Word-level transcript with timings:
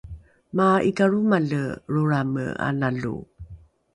maa’ikalromale 0.57 1.61
lrolrame 1.91 2.45
analo 2.67 3.15